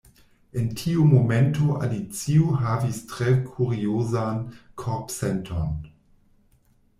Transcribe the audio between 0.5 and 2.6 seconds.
En tiu momento Alicio